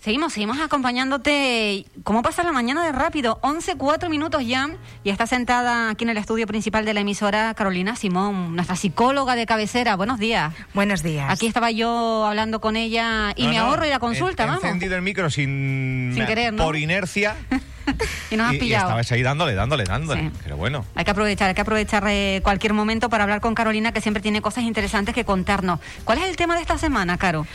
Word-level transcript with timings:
Seguimos, 0.00 0.32
seguimos 0.32 0.58
acompañándote. 0.58 1.84
¿Cómo 2.04 2.22
pasa 2.22 2.42
la 2.42 2.52
mañana 2.52 2.82
de 2.86 2.90
rápido? 2.90 3.38
11, 3.42 3.76
4 3.76 4.08
minutos 4.08 4.46
ya. 4.46 4.70
Y 5.04 5.10
está 5.10 5.26
sentada 5.26 5.90
aquí 5.90 6.04
en 6.04 6.10
el 6.10 6.16
estudio 6.16 6.46
principal 6.46 6.86
de 6.86 6.94
la 6.94 7.00
emisora 7.00 7.52
Carolina 7.52 7.94
Simón, 7.96 8.56
nuestra 8.56 8.76
psicóloga 8.76 9.36
de 9.36 9.44
cabecera. 9.44 9.96
Buenos 9.96 10.18
días. 10.18 10.54
Buenos 10.72 11.02
días. 11.02 11.30
Aquí 11.30 11.46
estaba 11.46 11.70
yo 11.70 12.24
hablando 12.26 12.62
con 12.62 12.76
ella 12.76 13.32
y 13.36 13.42
No, 13.44 13.48
me 13.50 13.56
no, 13.58 13.64
ahorro 13.66 13.84
y 13.84 13.90
la 13.90 13.98
consulta, 13.98 14.44
he, 14.44 14.46
he 14.46 14.48
vamos. 14.48 14.64
encendido 14.64 14.96
el 14.96 15.02
micro 15.02 15.28
sin, 15.28 16.12
Sin 16.14 16.24
querer, 16.24 16.54
¿no? 16.54 16.64
por 16.64 16.76
inercia. 16.76 17.36
Y 18.30 18.36
nos 18.36 18.46
has 18.48 18.52
y, 18.54 18.56
y 18.56 18.60
pillado. 18.60 18.84
estabais 18.86 19.10
ahí 19.12 19.22
dándole, 19.22 19.54
dándole, 19.54 19.84
dándole. 19.84 20.22
Sí. 20.22 20.30
Pero 20.44 20.56
bueno. 20.56 20.84
Hay 20.94 21.04
que 21.04 21.10
aprovechar, 21.10 21.48
hay 21.48 21.54
que 21.54 21.60
aprovechar 21.62 22.04
eh, 22.08 22.40
cualquier 22.44 22.72
momento 22.74 23.08
para 23.10 23.24
hablar 23.24 23.40
con 23.40 23.54
Carolina, 23.54 23.92
que 23.92 24.00
siempre 24.00 24.22
tiene 24.22 24.40
cosas 24.42 24.64
interesantes 24.64 25.14
que 25.14 25.24
contarnos. 25.24 25.80
¿Cuál 26.04 26.18
es 26.18 26.24
el 26.28 26.36
tema 26.36 26.54
de 26.54 26.60
esta 26.62 26.78
semana, 26.78 27.18
Caro? 27.18 27.46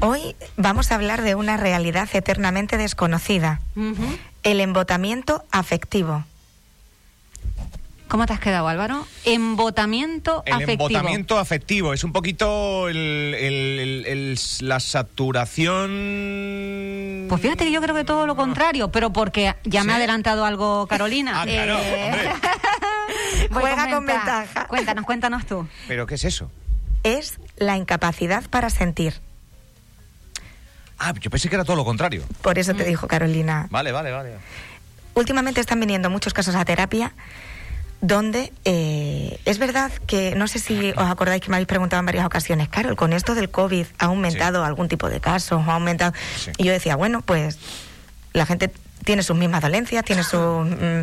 Hoy 0.00 0.36
vamos 0.56 0.90
a 0.92 0.96
hablar 0.96 1.22
de 1.22 1.34
una 1.34 1.56
realidad 1.56 2.08
eternamente 2.12 2.76
desconocida. 2.76 3.60
El 4.42 4.60
embotamiento 4.60 5.44
afectivo. 5.50 6.24
¿Cómo 8.08 8.26
te 8.26 8.32
has 8.32 8.40
quedado, 8.40 8.66
Álvaro? 8.66 9.06
Embotamiento 9.24 10.42
El 10.44 10.54
afectivo. 10.54 10.88
embotamiento 10.88 11.38
afectivo 11.38 11.94
es 11.94 12.02
un 12.02 12.12
poquito 12.12 12.88
el- 12.88 13.34
el- 13.38 13.78
el- 13.78 14.06
el- 14.06 14.38
la 14.62 14.80
saturación. 14.80 15.90
Pues 17.30 17.42
fíjate 17.42 17.64
que 17.64 17.70
yo 17.72 17.80
creo 17.80 17.94
que 17.94 18.04
todo 18.04 18.26
lo 18.26 18.34
contrario, 18.36 18.90
pero 18.90 19.12
porque 19.12 19.54
ya 19.64 19.84
me 19.84 19.92
ha 19.92 19.96
adelantado 19.96 20.44
algo 20.44 20.86
Carolina. 20.86 21.32
Ah, 21.40 21.44
claro, 21.46 21.78
Eh, 21.78 22.04
hombre. 22.04 22.30
Juega 23.52 23.88
con 23.90 24.04
ventaja. 24.04 24.66
Cuéntanos, 24.66 25.04
cuéntanos 25.06 25.46
tú. 25.46 25.66
¿Pero 25.88 26.06
qué 26.06 26.16
es 26.16 26.24
eso? 26.24 26.50
Es 27.04 27.38
la 27.56 27.76
incapacidad 27.76 28.44
para 28.50 28.68
sentir. 28.68 29.14
Ah, 30.98 31.14
yo 31.18 31.30
pensé 31.30 31.48
que 31.48 31.54
era 31.54 31.64
todo 31.64 31.76
lo 31.76 31.84
contrario. 31.84 32.24
Por 32.42 32.58
eso 32.58 32.74
Mm. 32.74 32.76
te 32.76 32.84
dijo 32.84 33.06
Carolina. 33.08 33.68
Vale, 33.70 33.92
vale, 33.92 34.10
vale. 34.10 34.34
Últimamente 35.14 35.60
están 35.60 35.80
viniendo 35.80 36.10
muchos 36.10 36.34
casos 36.34 36.54
a 36.56 36.64
terapia 36.64 37.12
donde 38.00 38.52
eh, 38.64 39.38
es 39.44 39.58
verdad 39.58 39.92
que, 40.06 40.34
no 40.34 40.48
sé 40.48 40.58
si 40.58 40.90
os 40.90 41.10
acordáis 41.10 41.42
que 41.42 41.50
me 41.50 41.56
habéis 41.56 41.68
preguntado 41.68 42.00
en 42.00 42.06
varias 42.06 42.24
ocasiones, 42.24 42.68
Carol, 42.68 42.96
con 42.96 43.12
esto 43.12 43.34
del 43.34 43.50
COVID 43.50 43.86
ha 43.98 44.06
aumentado 44.06 44.64
algún 44.64 44.88
tipo 44.88 45.08
de 45.08 45.20
casos, 45.20 45.62
ha 45.66 45.74
aumentado... 45.74 46.12
Sí. 46.36 46.50
Y 46.56 46.64
yo 46.64 46.72
decía, 46.72 46.96
bueno, 46.96 47.20
pues 47.20 47.58
la 48.32 48.46
gente 48.46 48.72
tiene 49.04 49.22
sus 49.22 49.36
mismas 49.36 49.60
dolencias, 49.60 50.04
tiene 50.04 50.22
sus 50.22 50.66
mm, 50.66 51.02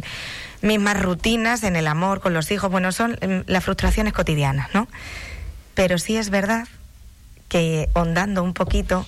mismas 0.62 1.02
rutinas 1.02 1.64
en 1.64 1.76
el 1.76 1.88
amor 1.88 2.20
con 2.20 2.34
los 2.34 2.50
hijos, 2.52 2.72
bueno, 2.72 2.92
son 2.92 3.12
mm, 3.12 3.44
las 3.46 3.64
frustraciones 3.64 4.14
cotidianas, 4.14 4.74
¿no? 4.74 4.88
Pero 5.76 6.00
sí 6.00 6.18
es 6.18 6.32
verdad 6.32 6.68
que 7.48 7.90
ondando 7.94 8.44
un 8.44 8.54
poquito, 8.54 9.06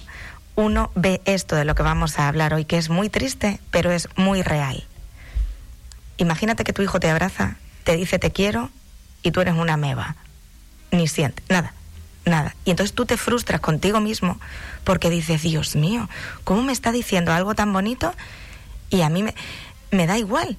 uno 0.55 0.91
ve 0.93 1.21
esto 1.25 1.55
de 1.55 1.65
lo 1.65 1.73
que 1.73 1.83
vamos 1.83 2.19
a 2.19 2.27
hablar 2.27 2.53
hoy, 2.53 2.65
que 2.65 2.77
es 2.77 2.89
muy 2.89 3.09
triste, 3.09 3.59
pero 3.71 3.91
es 3.91 4.07
muy 4.15 4.43
real. 4.43 4.85
Imagínate 6.17 6.63
que 6.63 6.73
tu 6.73 6.81
hijo 6.81 6.99
te 6.99 7.09
abraza, 7.09 7.55
te 7.83 7.95
dice 7.97 8.19
te 8.19 8.31
quiero 8.31 8.69
y 9.23 9.31
tú 9.31 9.41
eres 9.41 9.55
una 9.55 9.77
meba. 9.77 10.15
Ni 10.91 11.07
siente, 11.07 11.43
nada, 11.49 11.73
nada. 12.25 12.55
Y 12.65 12.71
entonces 12.71 12.95
tú 12.95 13.05
te 13.05 13.17
frustras 13.17 13.61
contigo 13.61 13.99
mismo 13.99 14.39
porque 14.83 15.09
dices, 15.09 15.41
Dios 15.43 15.75
mío, 15.75 16.09
¿cómo 16.43 16.61
me 16.63 16.71
está 16.73 16.91
diciendo 16.91 17.31
algo 17.33 17.53
tan 17.55 17.71
bonito? 17.73 18.13
Y 18.89 19.01
a 19.01 19.09
mí 19.09 19.21
me, 19.23 19.35
me 19.91 20.07
da 20.07 20.17
igual, 20.17 20.57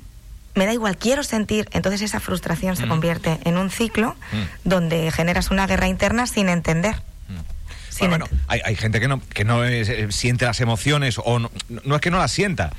me 0.54 0.66
da 0.66 0.72
igual, 0.72 0.96
quiero 0.98 1.22
sentir. 1.24 1.68
Entonces 1.72 2.00
esa 2.02 2.20
frustración 2.20 2.76
se 2.76 2.86
Mm. 2.86 2.88
convierte 2.88 3.40
en 3.44 3.56
un 3.58 3.70
ciclo 3.70 4.14
Mm. 4.32 4.68
donde 4.68 5.10
generas 5.10 5.50
una 5.50 5.66
guerra 5.66 5.88
interna 5.88 6.26
sin 6.26 6.48
entender. 6.48 7.02
Sin 7.88 8.08
Bueno, 8.10 8.26
bueno, 8.28 8.42
hay, 8.46 8.60
hay 8.64 8.76
gente 8.76 9.00
que 9.00 9.08
no, 9.08 9.20
que 9.34 9.44
no 9.44 9.64
es- 9.64 9.88
eh, 9.88 10.06
siente 10.10 10.44
las 10.46 10.60
emociones 10.60 11.16
o 11.22 11.38
no, 11.40 11.50
no 11.84 11.96
es 11.96 12.00
que 12.00 12.10
no 12.10 12.18
las 12.18 12.30
sienta. 12.32 12.72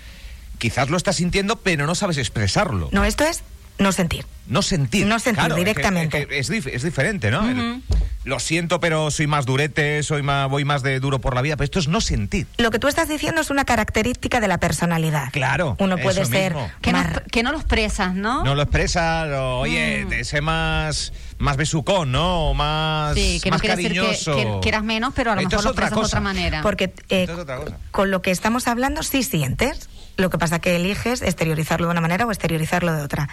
Quizás 0.58 0.90
lo 0.90 0.96
está 0.97 1.12
sintiendo, 1.12 1.58
pero 1.58 1.85
no 1.85 1.96
sabes 1.96 2.18
expresarlo. 2.18 2.88
No, 2.94 3.03
esto 3.03 3.25
es 3.25 3.44
no 3.81 3.92
sentir. 3.92 4.25
No 4.47 4.62
sentir. 4.62 5.06
No 5.08 5.19
sentir 5.19 5.40
Claro, 5.40 5.56
es 5.56 5.59
que- 5.59 5.66
directamente. 5.66 6.22
Es, 6.22 6.28
que 6.28 6.40
es 6.40 6.52
dif- 6.52 6.72
es 6.74 6.84
diferente, 6.84 7.31
¿no? 7.31 7.47
El- 7.50 7.81
lo 8.24 8.40
siento, 8.40 8.80
pero 8.80 9.09
soy 9.09 9.25
más 9.25 9.46
durete, 9.47 10.03
soy 10.03 10.22
más, 10.22 10.47
voy 10.47 10.64
más 10.64 10.84
de 10.84 11.00
duro 11.00 11.19
por 11.19 11.34
la 11.34 11.42
vida. 11.42 11.56
Pero 11.56 11.66
esto 11.66 11.80
es 11.80 11.88
no 11.88 12.02
sentir. 12.02 12.46
Lo 12.58 12.70
que 12.70 12.78
tú 12.78 12.88
estás 12.88 13.08
diciendo 13.09 13.41
es 13.41 13.50
una 13.50 13.66
característica 13.66 14.40
de 14.40 14.47
la 14.47 14.59
personalidad. 14.59 15.31
Claro, 15.31 15.75
Uno 15.80 15.96
eso 15.96 16.03
puede 16.03 16.25
ser 16.25 16.53
mismo. 16.53 16.70
Que 16.81 16.91
no, 16.91 17.00
más- 17.00 17.22
que 17.31 17.41
no 17.44 17.52
lo 17.52 17.58
expresas, 17.58 18.14
¿no? 18.14 18.44
No 18.44 18.53
lo 18.53 18.62
expresa, 18.62 19.25
lo- 19.25 19.59
oye, 19.62 20.06
Mm. 20.06 20.14
ese 20.14 20.41
más, 20.41 21.14
más 21.40 21.58
besucón, 21.58 22.12
¿no? 22.12 22.50
O 22.50 22.53
más, 22.53 23.16
Sí, 23.16 23.40
que 23.41 23.50
no 23.50 23.56
más 23.56 23.62
decir 23.64 23.91
que- 23.94 23.97
cariñoso. 24.00 24.36
que 24.36 24.59
quieras 24.62 24.84
menos, 24.84 25.14
pero 25.16 25.31
a 25.31 25.36
lo 25.36 25.41
mejor 25.41 25.64
lo 25.64 25.70
expresas 25.72 25.96
de 25.97 26.06
otra 26.06 26.20
manera. 26.22 26.62
Porque 26.62 26.94
eh, 27.09 27.24
Esto 27.24 27.34
es 27.34 27.40
otra 27.40 27.58
cosa. 27.58 27.78
con 27.90 28.12
lo 28.12 28.22
que 28.22 28.30
estamos 28.31 28.68
hablando 28.68 29.02
sí 29.02 29.24
sientes. 29.24 29.90
Lo 30.18 30.30
que 30.30 30.38
pasa 30.38 30.59
que 30.59 30.75
eliges 30.75 31.22
exteriorizarlo 31.22 31.88
de 31.88 31.91
una 31.94 32.02
manera 32.02 32.25
o 32.25 32.31
exteriorizarlo 32.31 32.94
de 32.94 33.02
otra. 33.02 33.30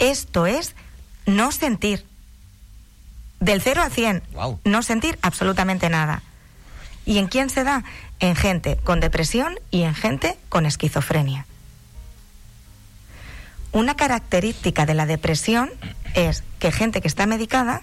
Esto 0.00 0.46
es 0.46 0.74
no 1.26 1.52
sentir. 1.52 2.04
Del 3.38 3.60
0 3.60 3.82
al 3.82 3.92
100. 3.92 4.22
Guau. 4.32 4.58
No 4.64 4.82
sentir 4.82 5.18
absolutamente 5.22 5.88
nada. 5.90 6.22
¿Y 7.06 7.18
en 7.18 7.28
quién 7.28 7.50
se 7.50 7.64
da? 7.64 7.84
En 8.18 8.34
gente 8.34 8.78
con 8.82 9.00
depresión 9.00 9.58
y 9.70 9.82
en 9.82 9.94
gente 9.94 10.36
con 10.48 10.66
esquizofrenia. 10.66 11.46
Una 13.72 13.94
característica 13.94 14.86
de 14.86 14.94
la 14.94 15.06
depresión 15.06 15.70
es 16.14 16.44
que 16.58 16.72
gente 16.72 17.00
que 17.00 17.08
está 17.08 17.26
medicada 17.26 17.82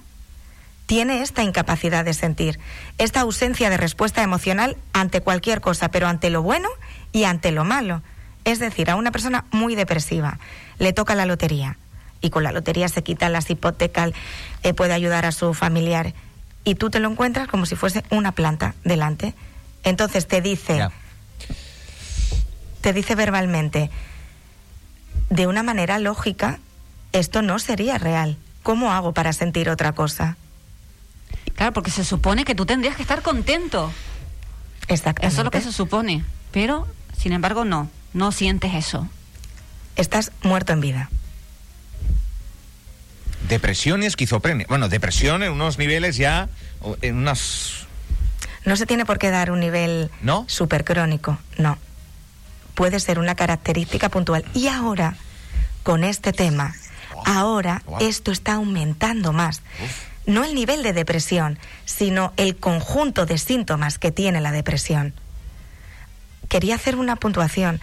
tiene 0.86 1.22
esta 1.22 1.44
incapacidad 1.44 2.04
de 2.04 2.14
sentir, 2.14 2.60
esta 2.98 3.22
ausencia 3.22 3.70
de 3.70 3.78
respuesta 3.78 4.24
emocional 4.24 4.76
ante 4.92 5.22
cualquier 5.22 5.62
cosa, 5.62 5.90
pero 5.90 6.08
ante 6.08 6.30
lo 6.30 6.42
bueno 6.42 6.70
y 7.12 7.26
ante 7.26 7.52
lo 7.52 7.64
malo. 7.64 8.02
Es 8.44 8.60
decir, 8.60 8.90
a 8.90 8.96
una 8.96 9.12
persona 9.12 9.46
muy 9.52 9.76
depresiva 9.76 10.40
le 10.80 10.94
toca 10.94 11.16
la 11.16 11.26
lotería 11.26 11.78
y 12.22 12.30
con 12.30 12.44
la 12.44 12.52
lotería 12.52 12.90
se 12.90 13.04
quitan 13.04 13.34
las 13.34 13.50
hipotecas, 13.50 14.12
eh, 14.64 14.74
puede 14.74 14.94
ayudar 14.94 15.26
a 15.26 15.32
su 15.32 15.54
familiar 15.54 16.14
y 16.64 16.76
tú 16.76 16.90
te 16.90 17.00
lo 17.00 17.10
encuentras 17.10 17.48
como 17.48 17.66
si 17.66 17.76
fuese 17.76 18.04
una 18.10 18.34
planta 18.34 18.76
delante. 18.84 19.34
Entonces 19.84 20.28
te 20.28 20.42
dice, 20.42 20.90
te 22.82 22.92
dice 22.92 23.16
verbalmente, 23.16 23.90
de 25.30 25.48
una 25.48 25.64
manera 25.64 26.00
lógica, 26.00 26.60
esto 27.14 27.42
no 27.42 27.60
sería 27.60 27.98
real. 27.98 28.38
¿Cómo 28.64 28.92
hago 28.92 29.14
para 29.14 29.32
sentir 29.32 29.70
otra 29.70 29.94
cosa? 29.94 30.36
Claro, 31.56 31.74
porque 31.74 31.90
se 31.90 32.04
supone 32.04 32.44
que 32.44 32.54
tú 32.54 32.66
tendrías 32.66 32.96
que 32.96 33.02
estar 33.02 33.22
contento. 33.22 33.92
Exactamente. 34.90 35.28
Eso 35.34 35.42
es 35.42 35.46
lo 35.46 35.52
que 35.52 35.62
se 35.62 35.72
supone. 35.72 36.24
Pero, 36.52 36.86
sin 37.18 37.32
embargo, 37.32 37.66
no. 37.66 37.90
No 38.14 38.32
sientes 38.32 38.74
eso. 38.74 39.08
Estás 39.96 40.32
muerto 40.44 40.74
en 40.74 40.82
vida. 40.82 41.10
Depresión 43.48 44.04
y 44.04 44.06
esquizofrenia. 44.06 44.66
Bueno, 44.68 44.90
depresión 44.90 45.44
en 45.44 45.52
unos 45.52 45.78
niveles 45.78 46.18
ya, 46.18 46.50
en 47.02 47.16
unas... 47.16 47.88
No 48.66 48.76
se 48.76 48.86
tiene 48.86 49.06
por 49.06 49.18
qué 49.18 49.30
dar 49.30 49.52
un 49.52 49.62
nivel 49.62 50.12
¿No? 50.22 50.46
supercrónico, 50.48 51.40
no. 51.58 51.78
Puede 52.76 53.00
ser 53.00 53.20
una 53.20 53.36
característica 53.36 54.10
puntual. 54.10 54.44
Y 54.54 54.68
ahora, 54.68 55.16
con 55.84 56.04
este 56.04 56.34
tema, 56.34 56.76
ahora 57.26 57.82
esto 58.02 58.32
está 58.32 58.54
aumentando 58.54 59.32
más. 59.32 59.62
No 60.26 60.44
el 60.44 60.54
nivel 60.54 60.84
de 60.84 60.92
depresión, 60.92 61.58
sino 61.86 62.34
el 62.36 62.58
conjunto 62.58 63.26
de 63.26 63.38
síntomas 63.38 63.98
que 63.98 64.12
tiene 64.12 64.42
la 64.42 64.52
depresión. 64.52 65.14
Quería 66.50 66.76
hacer 66.76 66.98
una 66.98 67.16
puntuación. 67.16 67.80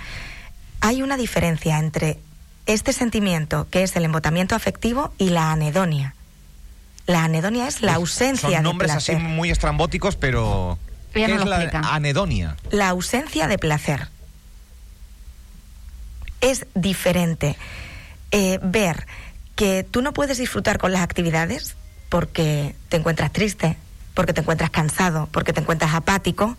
Hay 0.81 1.03
una 1.03 1.17
diferencia 1.17 1.79
entre 1.79 2.19
este 2.67 2.93
sentimiento, 2.93 3.67
que 3.71 3.83
es 3.83 3.95
el 3.97 4.05
embotamiento 4.05 4.55
afectivo, 4.55 5.13
y 5.19 5.31
la 5.31 5.53
anedonia. 5.53 6.15
La 7.07 7.25
anedonia 7.25 7.69
es 7.69 7.83
la 7.83 7.95
ausencia 7.95 8.49
Son 8.49 8.53
de 8.53 8.63
nombres 8.63 8.93
placer. 8.93 9.17
así 9.17 9.25
muy 9.25 9.51
estrambóticos, 9.51 10.17
pero... 10.17 10.79
Ella 11.13 11.27
¿Qué 11.27 11.33
nos 11.35 11.43
es 11.43 11.49
la 11.49 11.63
explica. 11.63 11.95
anedonia? 11.95 12.57
La 12.71 12.89
ausencia 12.89 13.47
de 13.47 13.59
placer. 13.59 14.09
es 16.41 16.67
diferente 16.75 17.57
eh, 18.33 18.59
ver 18.63 19.07
que 19.55 19.87
tú 19.89 20.03
no 20.03 20.13
puedes 20.13 20.39
disfrutar 20.39 20.79
con 20.79 20.93
las 20.93 21.03
actividades 21.03 21.77
porque 22.09 22.75
te 22.89 22.97
encuentras 22.97 23.33
triste, 23.33 23.77
porque 24.15 24.33
te 24.33 24.41
encuentras 24.41 24.71
cansado, 24.71 25.29
porque 25.33 25.53
te 25.53 25.61
encuentras 25.61 25.95
apático. 25.95 26.57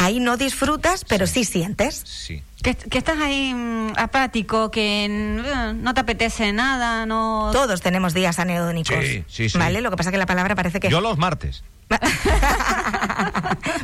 Ahí 0.00 0.20
no 0.20 0.36
disfrutas, 0.36 1.04
pero 1.04 1.26
sí, 1.26 1.44
sientes. 1.44 2.02
Sí. 2.06 2.40
Que, 2.62 2.74
que 2.76 2.98
estás 2.98 3.18
ahí 3.18 3.52
mm, 3.52 3.94
apático, 3.96 4.70
que 4.70 5.06
eh, 5.06 5.72
no 5.74 5.92
te 5.92 6.00
apetece 6.00 6.52
nada, 6.52 7.04
no... 7.04 7.50
Todos 7.52 7.80
tenemos 7.80 8.14
días 8.14 8.38
anedónicos. 8.38 9.04
Sí, 9.04 9.24
sí, 9.28 9.48
sí. 9.48 9.58
¿Vale? 9.58 9.80
Lo 9.80 9.90
que 9.90 9.96
pasa 9.96 10.10
es 10.10 10.12
que 10.12 10.18
la 10.18 10.26
palabra 10.26 10.54
parece 10.54 10.78
que. 10.78 10.88
Yo 10.88 11.00
los 11.00 11.18
martes. 11.18 11.64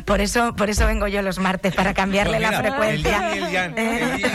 por 0.05 0.21
eso, 0.21 0.55
por 0.55 0.69
eso 0.69 0.85
vengo 0.87 1.07
yo 1.07 1.21
los 1.21 1.37
martes, 1.39 1.73
para 1.75 1.93
cambiarle 1.93 2.37
Pues 2.37 2.51
la 2.51 2.57
frecuencia. 2.59 3.33
el 3.33 3.43
el 3.43 3.77
el. 3.77 4.31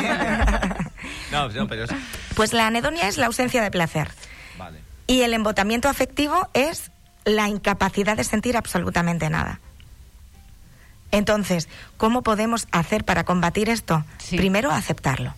No, 1.32 1.48
no, 1.48 1.66
pero 1.68 1.84
es- 1.84 1.90
Pues 2.34 2.52
la 2.52 2.66
anedonia 2.66 3.08
es 3.08 3.16
la 3.16 3.26
ausencia 3.26 3.62
de 3.62 3.70
placer. 3.70 4.10
Vale. 4.58 4.80
Y 5.06 5.22
el 5.22 5.32
embotamiento 5.32 5.88
afectivo 5.88 6.48
es 6.54 6.90
la 7.24 7.48
incapacidad 7.48 8.16
de 8.16 8.24
sentir 8.24 8.56
absolutamente 8.56 9.30
nada. 9.30 9.60
Entonces, 11.10 11.68
¿cómo 11.96 12.22
podemos 12.22 12.68
hacer 12.72 13.04
para 13.04 13.24
combatir 13.24 13.68
esto? 13.68 14.04
Sí. 14.18 14.36
Primero, 14.36 14.70
aceptarlo. 14.70 15.34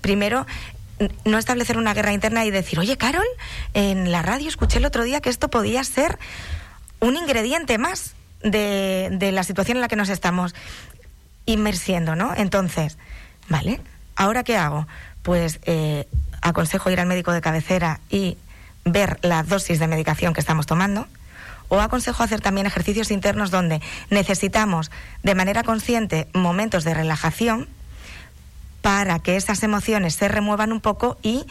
Primero, 0.00 0.46
no 1.24 1.38
establecer 1.38 1.78
una 1.78 1.94
guerra 1.94 2.12
interna 2.12 2.44
y 2.44 2.50
decir, 2.50 2.78
oye, 2.78 2.96
Carol, 2.96 3.26
en 3.74 4.12
la 4.12 4.22
radio 4.22 4.48
escuché 4.48 4.78
el 4.78 4.84
otro 4.84 5.04
día 5.04 5.20
que 5.20 5.30
esto 5.30 5.48
podía 5.48 5.82
ser 5.84 6.18
un 7.00 7.16
ingrediente 7.16 7.78
más 7.78 8.14
de, 8.42 9.08
de 9.12 9.32
la 9.32 9.44
situación 9.44 9.78
en 9.78 9.82
la 9.82 9.88
que 9.88 9.96
nos 9.96 10.08
estamos 10.08 10.54
inmersiendo, 11.46 12.16
¿no? 12.16 12.34
Entonces, 12.36 12.98
¿vale? 13.48 13.80
¿Ahora 14.16 14.44
qué 14.44 14.56
hago? 14.56 14.86
Pues 15.22 15.60
eh, 15.64 16.06
aconsejo 16.42 16.90
ir 16.90 17.00
al 17.00 17.06
médico 17.06 17.32
de 17.32 17.40
cabecera 17.40 18.00
y 18.10 18.36
ver 18.84 19.18
la 19.22 19.42
dosis 19.42 19.78
de 19.78 19.86
medicación 19.86 20.34
que 20.34 20.40
estamos 20.40 20.66
tomando. 20.66 21.06
O 21.70 21.80
aconsejo 21.80 22.22
hacer 22.22 22.42
también 22.42 22.66
ejercicios 22.66 23.10
internos 23.10 23.50
donde 23.50 23.80
necesitamos 24.10 24.90
de 25.22 25.34
manera 25.34 25.62
consciente 25.62 26.28
momentos 26.34 26.84
de 26.84 26.92
relajación 26.92 27.68
para 28.82 29.20
que 29.20 29.36
esas 29.36 29.62
emociones 29.62 30.14
se 30.14 30.28
remuevan 30.28 30.72
un 30.72 30.80
poco 30.80 31.16
y 31.22 31.46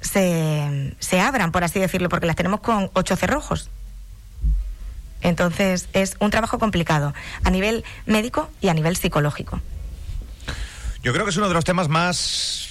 se, 0.00 0.94
se 0.98 1.20
abran, 1.20 1.52
por 1.52 1.64
así 1.64 1.78
decirlo, 1.78 2.08
porque 2.08 2.26
las 2.26 2.36
tenemos 2.36 2.60
con 2.60 2.90
ocho 2.94 3.16
cerrojos. 3.16 3.70
Entonces 5.22 5.88
es 5.92 6.16
un 6.18 6.30
trabajo 6.30 6.58
complicado 6.58 7.14
a 7.44 7.50
nivel 7.50 7.84
médico 8.06 8.50
y 8.60 8.68
a 8.68 8.74
nivel 8.74 8.96
psicológico. 8.96 9.60
Yo 11.02 11.12
creo 11.12 11.24
que 11.24 11.30
es 11.30 11.36
uno 11.36 11.48
de 11.48 11.54
los 11.54 11.64
temas 11.64 11.88
más 11.88 12.69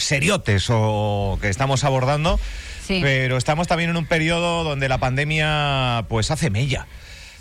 seriotes 0.00 0.66
o 0.70 1.38
que 1.40 1.48
estamos 1.48 1.84
abordando, 1.84 2.38
Sí. 2.86 2.98
pero 3.02 3.36
estamos 3.36 3.68
también 3.68 3.90
en 3.90 3.96
un 3.96 4.06
periodo 4.06 4.64
donde 4.64 4.88
la 4.88 4.98
pandemia 4.98 6.04
pues 6.08 6.30
hace 6.30 6.50
mella. 6.50 6.86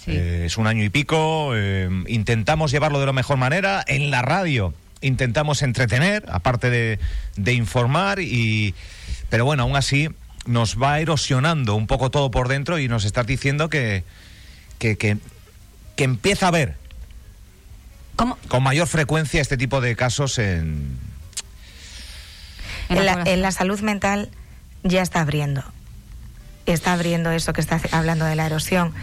Sí. 0.06 0.12
Eh, 0.12 0.44
es 0.46 0.58
un 0.58 0.68
año 0.68 0.84
y 0.84 0.90
pico, 0.90 1.52
eh, 1.56 1.90
intentamos 2.08 2.72
llevarlo 2.72 3.00
de 3.00 3.06
la 3.08 3.14
mejor 3.14 3.38
manera, 3.38 3.84
en 3.88 4.12
la 4.12 4.22
radio 4.22 4.74
intentamos 5.02 5.62
entretener, 5.62 6.26
aparte 6.30 6.70
de, 6.70 7.00
de 7.38 7.54
informar, 7.54 8.20
y, 8.20 8.76
pero 9.30 9.46
bueno, 9.46 9.64
aún 9.64 9.78
así 9.78 10.10
nos 10.46 10.78
va 10.82 11.00
erosionando 11.00 11.76
un 11.76 11.88
poco 11.88 12.12
todo 12.12 12.32
por 12.32 12.50
dentro 12.50 12.80
y 12.80 12.90
nos 12.90 13.06
estás 13.06 13.26
diciendo 13.26 13.70
que, 13.70 14.04
que, 14.78 14.98
que, 14.98 15.18
que 15.96 16.04
empieza 16.04 16.48
a 16.48 16.50
haber 16.50 16.76
¿Cómo? 18.18 18.38
con 18.50 18.62
mayor 18.64 18.88
frecuencia 18.88 19.40
este 19.42 19.56
tipo 19.58 19.80
de 19.80 19.96
casos 19.96 20.38
en... 20.40 20.98
En 22.90 23.06
la 23.06 23.24
en 23.26 23.52
salud 23.52 23.80
mental 23.82 24.30
ya 24.84 25.02
está 25.02 25.22
abriendo. 25.22 25.64
Está 26.66 26.94
abriendo 26.94 27.32
eso 27.32 27.54
que 27.54 27.62
está 27.62 27.82
hablando 27.92 28.26
de 28.26 28.36
la 28.36 28.46
erosión 28.46 28.94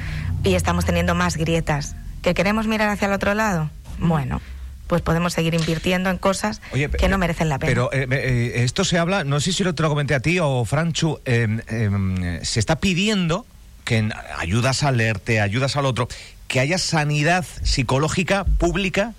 y 0.44 0.54
estamos 0.54 0.84
teniendo 0.84 1.14
más 1.14 1.36
grietas. 1.36 1.96
¿Que 2.22 2.34
queremos 2.34 2.66
mirar 2.66 2.88
hacia 2.88 3.06
el 3.06 3.12
otro 3.12 3.34
lado? 3.34 3.70
Bueno, 3.98 4.40
pues 4.86 5.02
podemos 5.02 5.32
seguir 5.32 5.54
invirtiendo 5.54 6.10
en 6.10 6.18
cosas 6.18 6.60
Oye, 6.72 6.88
que 6.90 7.08
no 7.08 7.18
merecen 7.18 7.48
la 7.48 7.58
pena. 7.58 7.70
Pero 7.70 7.92
eh, 7.92 8.06
eh, 8.10 8.52
esto 8.64 8.84
se 8.84 8.98
habla, 8.98 9.24
no 9.24 9.40
sé 9.40 9.52
si 9.52 9.64
lo 9.64 9.74
te 9.74 9.82
lo 9.82 9.88
comenté 9.88 10.14
a 10.14 10.20
ti 10.20 10.38
o 10.40 10.64
Franchu, 10.64 11.20
eh, 11.24 11.60
eh, 11.68 12.40
se 12.42 12.60
está 12.60 12.76
pidiendo 12.76 13.46
que 13.84 13.98
en 13.98 14.12
ayudas 14.38 14.82
al 14.82 15.00
ERTE, 15.00 15.40
ayudas 15.40 15.76
al 15.76 15.86
otro, 15.86 16.08
que 16.48 16.60
haya 16.60 16.78
sanidad 16.78 17.44
psicológica 17.62 18.44
pública 18.44 19.14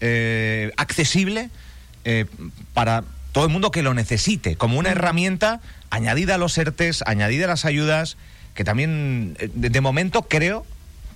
eh, 0.00 0.72
accesible 0.76 1.50
eh, 2.04 2.26
para 2.74 3.04
todo 3.32 3.44
el 3.44 3.50
mundo 3.50 3.70
que 3.70 3.82
lo 3.82 3.94
necesite, 3.94 4.56
como 4.56 4.78
una 4.78 4.90
herramienta 4.90 5.60
añadida 5.90 6.36
a 6.36 6.38
los 6.38 6.56
ERTES, 6.56 7.02
añadida 7.06 7.46
a 7.46 7.48
las 7.48 7.64
ayudas, 7.64 8.16
que 8.54 8.64
también, 8.64 9.36
eh, 9.38 9.50
de, 9.54 9.70
de 9.70 9.80
momento 9.80 10.22
creo 10.22 10.64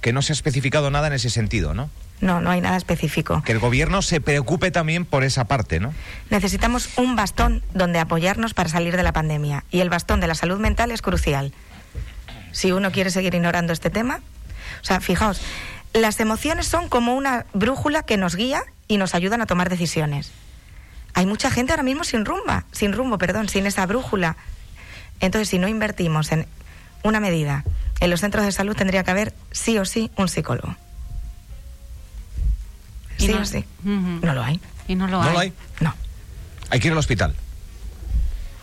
que 0.00 0.12
no 0.12 0.22
se 0.22 0.32
ha 0.32 0.34
especificado 0.34 0.90
nada 0.90 1.08
en 1.08 1.12
ese 1.14 1.30
sentido, 1.30 1.74
¿no? 1.74 1.90
No, 2.20 2.40
no 2.40 2.50
hay 2.50 2.60
nada 2.60 2.76
específico. 2.76 3.42
Que 3.44 3.52
el 3.52 3.58
gobierno 3.58 4.00
se 4.00 4.20
preocupe 4.20 4.70
también 4.70 5.04
por 5.04 5.22
esa 5.22 5.44
parte, 5.44 5.80
¿no? 5.80 5.92
Necesitamos 6.30 6.88
un 6.96 7.14
bastón 7.14 7.62
donde 7.74 7.98
apoyarnos 7.98 8.54
para 8.54 8.70
salir 8.70 8.96
de 8.96 9.02
la 9.02 9.12
pandemia. 9.12 9.64
Y 9.70 9.80
el 9.80 9.90
bastón 9.90 10.20
de 10.20 10.26
la 10.26 10.34
salud 10.34 10.58
mental 10.58 10.90
es 10.90 11.02
crucial. 11.02 11.52
Si 12.52 12.72
uno 12.72 12.90
quiere 12.90 13.10
seguir 13.10 13.34
ignorando 13.34 13.72
este 13.72 13.90
tema. 13.90 14.20
O 14.82 14.84
sea, 14.84 15.00
fijaos, 15.00 15.42
las 15.92 16.18
emociones 16.20 16.66
son 16.66 16.88
como 16.88 17.14
una 17.14 17.44
brújula 17.52 18.02
que 18.02 18.16
nos 18.16 18.34
guía 18.34 18.62
y 18.88 18.96
nos 18.96 19.14
ayudan 19.14 19.42
a 19.42 19.46
tomar 19.46 19.68
decisiones. 19.68 20.32
Hay 21.16 21.24
mucha 21.24 21.50
gente 21.50 21.72
ahora 21.72 21.82
mismo 21.82 22.04
sin 22.04 22.26
rumba, 22.26 22.64
sin 22.72 22.92
rumbo, 22.92 23.16
perdón, 23.16 23.48
sin 23.48 23.66
esa 23.66 23.86
brújula. 23.86 24.36
Entonces, 25.20 25.48
si 25.48 25.58
no 25.58 25.66
invertimos 25.66 26.30
en 26.30 26.46
una 27.02 27.20
medida, 27.20 27.64
en 28.00 28.10
los 28.10 28.20
centros 28.20 28.44
de 28.44 28.52
salud 28.52 28.76
tendría 28.76 29.02
que 29.02 29.10
haber 29.12 29.34
sí 29.50 29.78
o 29.78 29.86
sí 29.86 30.10
un 30.18 30.28
psicólogo. 30.28 30.76
Sí 33.16 33.28
no- 33.28 33.40
o 33.40 33.44
sí. 33.46 33.64
No 33.82 34.34
lo 34.34 34.42
hay. 34.44 34.60
Y 34.88 34.94
no 34.94 35.06
lo 35.06 35.22
¿No 35.22 35.28
hay. 35.28 35.32
lo 35.32 35.38
hay? 35.38 35.52
No. 35.80 35.94
Hay 36.68 36.80
que 36.80 36.88
ir 36.88 36.92
al 36.92 36.98
hospital. 36.98 37.34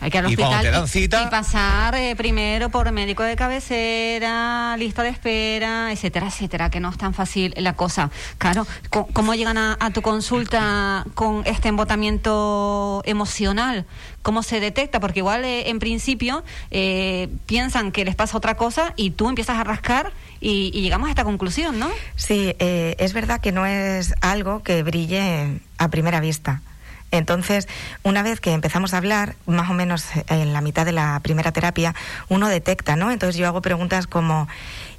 Hay 0.04 0.10
que 0.10 0.18
ir 0.18 0.24
al 0.26 0.32
Y 0.32 0.36
cuando 0.36 0.56
hospital 0.56 0.62
te 0.62 0.70
dan 0.70 0.88
cita- 0.88 1.22
y 1.22 1.30
pasar 1.30 1.94
eh, 1.94 2.14
primero 2.14 2.68
por 2.68 2.92
médico 2.92 3.22
de 3.22 3.36
cabecera, 3.36 4.76
lista 4.76 5.02
de 5.02 5.08
espera, 5.08 5.90
etcétera, 5.92 6.26
etcétera, 6.26 6.68
que 6.70 6.78
no 6.78 6.90
es 6.90 6.98
tan 6.98 7.14
fácil 7.14 7.54
la 7.56 7.72
cosa. 7.72 8.10
Claro, 8.36 8.66
¿cómo 8.90 9.34
llegan 9.34 9.56
a, 9.56 9.78
a 9.80 9.90
tu 9.90 10.02
consulta 10.02 11.06
con 11.14 11.42
este 11.46 11.68
embotamiento 11.68 13.02
emocional? 13.06 13.86
¿Cómo 14.22 14.42
se 14.42 14.60
detecta? 14.60 15.00
Porque 15.00 15.20
igual 15.20 15.44
eh, 15.44 15.70
en 15.70 15.78
principio 15.78 16.44
eh, 16.70 17.28
piensan 17.46 17.90
que 17.90 18.04
les 18.04 18.14
pasa 18.14 18.36
otra 18.36 18.56
cosa 18.56 18.92
y 18.96 19.10
tú 19.10 19.28
empiezas 19.28 19.58
a 19.58 19.64
rascar 19.64 20.12
y, 20.40 20.70
y 20.74 20.82
llegamos 20.82 21.08
a 21.08 21.10
esta 21.10 21.24
conclusión, 21.24 21.78
¿no? 21.78 21.88
Sí, 22.16 22.54
eh, 22.58 22.94
es 22.98 23.14
verdad 23.14 23.40
que 23.40 23.52
no 23.52 23.64
es 23.64 24.14
algo 24.20 24.62
que 24.62 24.82
brille 24.82 25.60
a 25.78 25.88
primera 25.88 26.20
vista. 26.20 26.60
Entonces, 27.18 27.68
una 28.02 28.22
vez 28.22 28.40
que 28.40 28.52
empezamos 28.52 28.92
a 28.92 28.98
hablar, 28.98 29.36
más 29.46 29.70
o 29.70 29.72
menos 29.72 30.04
en 30.28 30.52
la 30.52 30.60
mitad 30.60 30.84
de 30.84 30.92
la 30.92 31.20
primera 31.22 31.52
terapia, 31.52 31.94
uno 32.28 32.48
detecta, 32.48 32.96
¿no? 32.96 33.12
Entonces 33.12 33.36
yo 33.36 33.46
hago 33.46 33.62
preguntas 33.62 34.06
como, 34.06 34.48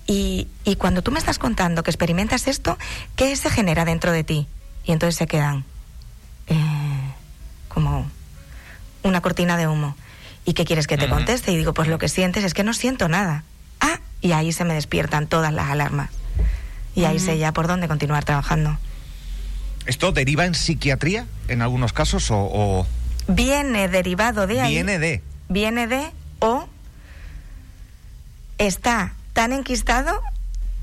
y, 0.07 0.47
y 0.63 0.77
cuando 0.77 1.01
tú 1.01 1.11
me 1.11 1.19
estás 1.19 1.39
contando 1.39 1.83
que 1.83 1.91
experimentas 1.91 2.47
esto, 2.47 2.77
¿qué 3.15 3.35
se 3.35 3.49
genera 3.49 3.83
dentro 3.83 4.11
de 4.11 4.23
ti? 4.23 4.47
Y 4.85 4.93
entonces 4.93 5.15
se 5.17 5.27
quedan 5.27 5.65
eh, 6.47 7.13
como 7.67 8.09
una 9.03 9.21
cortina 9.21 9.57
de 9.57 9.67
humo. 9.67 9.95
¿Y 10.45 10.53
qué 10.53 10.63
quieres 10.63 10.87
que 10.87 10.97
te 10.97 11.09
conteste? 11.09 11.51
Y 11.51 11.57
digo, 11.57 11.73
pues 11.73 11.87
lo 11.87 11.97
que 11.97 12.07
sientes 12.07 12.43
es 12.43 12.53
que 12.53 12.63
no 12.63 12.73
siento 12.73 13.09
nada. 13.09 13.43
Ah, 13.81 13.99
y 14.21 14.31
ahí 14.31 14.53
se 14.53 14.63
me 14.63 14.75
despiertan 14.75 15.27
todas 15.27 15.51
las 15.51 15.69
alarmas. 15.69 16.11
Y 16.95 17.05
ahí 17.05 17.19
sé 17.19 17.37
ya 17.37 17.51
por 17.51 17.67
dónde 17.67 17.87
continuar 17.87 18.23
trabajando. 18.23 18.77
¿Esto 19.85 20.11
deriva 20.11 20.45
en 20.45 20.55
psiquiatría 20.55 21.25
en 21.47 21.61
algunos 21.61 21.93
casos 21.93 22.31
o, 22.31 22.37
o 22.37 22.87
Viene 23.27 23.87
derivado 23.87 24.47
de 24.47 24.61
ahí. 24.61 24.73
viene 24.73 24.99
de? 24.99 25.21
Viene 25.49 25.87
de 25.87 26.11
o 26.39 26.67
está 28.57 29.13
tan 29.33 29.51
enquistado 29.51 30.21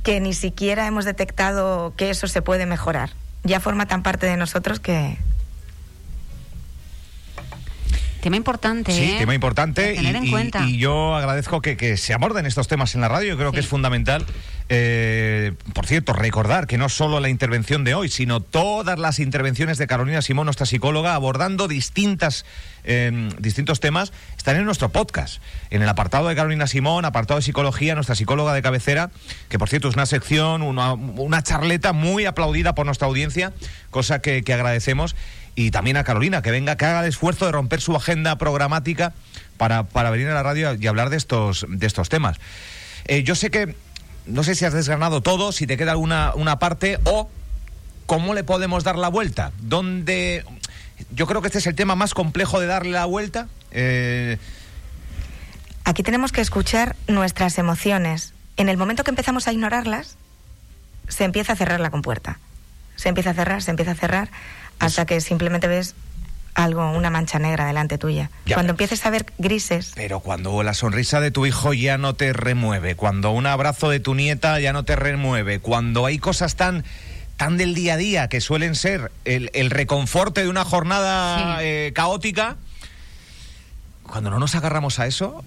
que 0.03 0.21
ni 0.21 0.35
siquiera 0.35 0.87
hemos 0.87 1.05
detectado 1.05 1.95
que 1.97 2.11
eso 2.11 2.27
se 2.27 2.43
puede 2.43 2.67
mejorar. 2.67 3.11
Ya 3.45 3.61
forma 3.61 3.87
tan 3.87 4.03
parte 4.03 4.27
de 4.27 4.37
nosotros 4.37 4.81
que 4.81 5.19
Tema 8.23 8.37
importante, 8.37 8.93
Sí, 8.93 9.03
¿eh? 9.03 9.17
tema 9.19 9.35
importante 9.35 9.95
tener 9.95 10.15
y, 10.15 10.19
en 10.19 10.25
y- 10.25 10.31
cuenta. 10.31 10.65
y 10.65 10.79
yo 10.79 11.15
agradezco 11.17 11.61
que, 11.61 11.77
que 11.77 11.97
se 11.99 12.15
aborden 12.15 12.47
estos 12.47 12.69
temas 12.69 12.95
en 12.95 13.01
la 13.03 13.09
radio. 13.09 13.31
Yo 13.31 13.37
creo 13.37 13.53
que 13.53 13.61
es 13.61 13.67
fundamental 13.67 14.25
Eh, 14.75 15.53
por 15.75 15.85
cierto, 15.87 16.15
recordar 16.15 16.67
que 16.67 16.79
no 16.79 16.89
solo 16.89 17.21
la 17.21 17.29
intervención 17.29 17.85
de 17.85 17.95
hoy, 17.95 18.09
sino 18.09 18.41
todas 18.41 18.99
las 18.99 19.19
intervenciones 19.19 19.77
de 19.77 19.87
Carolina 19.87 20.23
Simón, 20.23 20.47
nuestra 20.47 20.65
psicóloga, 20.65 21.15
abordando 21.15 21.69
distintas, 21.69 22.47
eh, 22.85 23.29
distintos 23.39 23.81
temas, 23.81 24.13
están 24.39 24.57
en 24.57 24.65
nuestro 24.65 24.89
podcast. 24.89 25.43
En 25.69 25.83
el 25.83 25.89
apartado 25.91 26.29
de 26.29 26.37
Carolina 26.37 26.67
Simón, 26.69 27.05
apartado 27.05 27.39
de 27.41 27.45
psicología, 27.45 27.95
nuestra 27.97 28.15
psicóloga 28.15 28.55
de 28.55 28.63
cabecera, 28.63 29.11
que 29.51 29.59
por 29.59 29.69
cierto 29.69 29.89
es 29.89 29.95
una 29.95 30.07
sección, 30.07 30.63
una, 30.63 30.95
una 30.95 31.43
charleta 31.43 31.93
muy 31.93 32.25
aplaudida 32.25 32.75
por 32.75 32.87
nuestra 32.87 33.09
audiencia, 33.09 33.53
cosa 33.91 34.21
que, 34.23 34.43
que 34.43 34.55
agradecemos. 34.55 35.17
Y 35.55 35.71
también 35.71 35.97
a 35.97 36.05
Carolina, 36.05 36.43
que 36.43 36.51
venga, 36.51 36.77
que 36.77 36.87
haga 36.87 37.01
el 37.01 37.09
esfuerzo 37.09 37.47
de 37.47 37.53
romper 37.53 37.81
su 37.81 37.95
agenda 37.95 38.37
programática 38.39 39.13
para, 39.59 39.85
para 39.85 40.11
venir 40.11 40.29
a 40.29 40.35
la 40.35 40.43
radio 40.43 40.75
y 40.75 40.87
hablar 40.87 41.11
de 41.11 41.17
estos, 41.19 41.67
de 41.69 41.87
estos 41.87 42.09
temas. 42.09 42.39
Eh, 43.05 43.23
yo 43.23 43.35
sé 43.35 43.51
que 43.51 43.75
no 44.27 44.45
sé 44.45 44.55
si 44.55 44.65
has 44.65 44.73
desgranado 44.73 45.21
todo, 45.21 45.53
si 45.53 45.67
te 45.67 45.77
queda 45.77 45.93
alguna 45.93 46.33
una 46.35 46.59
parte 46.59 46.99
o 47.05 47.29
cómo 48.07 48.35
le 48.35 48.45
podemos 48.45 48.85
dar 48.85 48.97
la 48.97 49.09
vuelta. 49.09 49.53
¿Dónde? 49.61 50.45
Yo 51.11 51.27
creo 51.27 51.43
que 51.43 51.49
este 51.49 51.59
es 51.59 51.67
el 51.67 51.75
tema 51.75 51.97
más 51.97 52.15
complejo 52.15 52.61
de 52.61 52.67
darle 52.67 52.93
la 52.93 53.05
vuelta. 53.05 53.49
Eh, 53.73 54.39
Aquí 55.85 56.03
tenemos 56.03 56.31
que 56.31 56.41
escuchar 56.41 56.95
nuestras 57.09 57.59
emociones. 57.59 58.35
En 58.57 58.69
el 58.69 58.77
momento 58.77 59.03
que 59.03 59.11
empezamos 59.11 59.49
a 59.49 59.53
ignorarlas, 59.53 60.17
se 61.09 61.25
empieza 61.25 61.55
a 61.55 61.57
cerrar 61.57 61.81
la 61.81 61.91
compuerta. 61.91 62.39
Se 62.95 63.09
empieza 63.09 63.31
a 63.31 63.35
cerrar, 63.35 63.63
se 63.63 63.71
empieza 63.71 63.93
a 63.93 63.95
cerrar, 63.97 64.31
hasta 64.87 65.07
que 65.07 65.21
simplemente 65.21 65.69
ves 65.69 65.95
algo, 66.55 66.91
una 66.93 67.09
mancha 67.09 67.39
negra 67.39 67.67
delante 67.67 67.97
tuya. 67.99 68.31
Ya, 68.45 68.57
Cuando 68.57 68.73
empieces 68.73 69.05
a 69.07 69.11
ver 69.11 69.25
grises, 69.39 69.93
pero 69.95 70.21
cuando 70.21 70.63
la 70.63 70.75
sonrisa 70.75 71.21
de 71.21 71.31
tu 71.31 71.47
hijo 71.47 71.73
ya 71.73 71.97
no 71.99 72.15
te 72.15 72.33
remueve, 72.35 72.95
cuando 72.95 73.31
un 73.31 73.47
abrazo 73.47 73.89
de 73.89 74.01
tu 74.01 74.15
nieta 74.15 74.61
ya 74.61 74.73
no 74.75 74.85
te 74.85 74.95
remueve, 74.97 75.61
cuando 75.61 76.05
hay 76.07 76.19
cosas 76.19 76.57
tan 76.57 76.85
tan 77.39 77.57
del 77.57 77.75
día 77.75 77.95
a 77.95 77.97
día 77.97 78.29
que 78.29 78.41
suelen 78.41 78.75
ser 78.75 79.11
el, 79.25 79.51
el 79.55 79.71
reconforte 79.71 80.43
de 80.43 80.49
una 80.49 80.65
jornada 80.65 81.57
Sí. 81.59 81.65
eh, 81.65 81.93
caótica, 81.95 82.57
cuando 84.03 84.31
no 84.31 84.39
nos 84.39 84.55
agarramos 84.55 84.99
a 84.99 85.07
eso, 85.07 85.43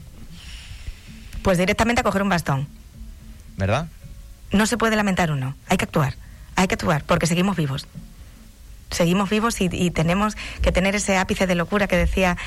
pues 1.43 1.57
directamente 1.59 2.01
a 2.01 2.03
coger 2.03 2.23
un 2.23 2.29
bastón. 2.29 2.67
¿verdad? 3.57 3.87
No 4.51 4.65
se 4.65 4.77
puede 4.77 4.95
lamentar 4.95 5.31
uno, 5.31 5.55
hay 5.69 5.77
que 5.77 5.85
actuar, 5.85 6.15
hay 6.55 6.67
que 6.67 6.73
actuar, 6.73 7.03
porque 7.05 7.27
seguimos 7.27 7.55
vivos. 7.55 7.87
Seguimos 8.91 9.29
vivos 9.29 9.59
y, 9.61 9.69
y 9.71 9.91
tenemos 9.91 10.35
que 10.61 10.71
tener 10.71 10.95
ese 10.95 11.17
ápice 11.17 11.47
de 11.47 11.55
locura 11.55 11.87
que 11.87 11.97
decía 11.97 12.37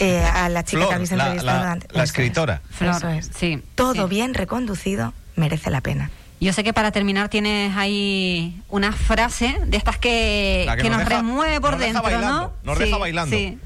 eh, 0.00 0.22
a 0.24 0.48
la 0.48 0.64
chica 0.64 0.78
Flor, 0.78 0.88
que 0.88 0.94
habéis 0.94 1.12
entrevistado 1.12 1.60
la- 1.62 1.72
antes. 1.72 1.88
la 1.92 1.96
Eso 1.98 2.04
es. 2.04 2.10
escritora. 2.10 2.62
Flor, 2.70 2.96
Eso 2.96 3.08
es. 3.10 3.30
sí. 3.36 3.62
Todo 3.74 4.04
sí. 4.08 4.08
bien 4.14 4.34
reconducido 4.34 5.12
merece 5.36 5.70
la 5.70 5.80
pena. 5.80 6.10
Yo 6.40 6.52
sé 6.52 6.64
que 6.64 6.72
para 6.72 6.90
terminar 6.90 7.28
tienes 7.28 7.76
ahí 7.76 8.60
una 8.68 8.92
frase 8.92 9.56
de 9.66 9.76
estas 9.76 9.96
que, 9.98 10.66
que 10.76 10.82
que 10.82 10.90
nos 10.90 10.98
nos, 11.00 11.08
deja- 11.08 11.20
remueve 11.20 11.60
por 11.60 11.70
nos 11.72 11.80
deja 11.80 11.92
dentro, 11.92 12.02
bailando, 12.02 12.40
¿no? 12.40 12.52
nos 12.64 12.78
deja 12.78 12.96
bailando. 12.98 13.36
Sí. 13.36 13.58